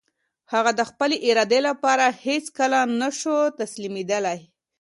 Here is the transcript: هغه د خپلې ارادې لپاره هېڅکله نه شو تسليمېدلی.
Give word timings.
هغه 0.53 0.71
د 0.79 0.81
خپلې 0.89 1.17
ارادې 1.29 1.59
لپاره 1.69 2.05
هېڅکله 2.25 2.79
نه 3.01 3.09
شو 3.19 3.37
تسليمېدلی. 3.59 4.39